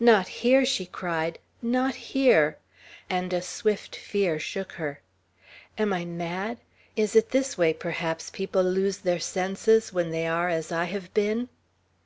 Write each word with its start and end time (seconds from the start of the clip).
"Not 0.00 0.26
here!" 0.28 0.64
she 0.64 0.86
cried; 0.86 1.38
"not 1.60 1.94
here!" 1.96 2.56
and 3.10 3.30
a 3.34 3.42
swift 3.42 3.94
fear 3.94 4.38
shook 4.38 4.72
her. 4.80 5.02
"Am 5.76 5.92
I 5.92 6.06
mad? 6.06 6.56
Is 6.96 7.14
it 7.14 7.28
this 7.30 7.58
way, 7.58 7.74
perhaps, 7.74 8.30
people 8.30 8.62
lose 8.62 8.96
their 8.96 9.20
senses, 9.20 9.92
when 9.92 10.12
they 10.12 10.26
are 10.26 10.48
as 10.48 10.72
I 10.72 10.84
have 10.84 11.12
been!" 11.12 11.50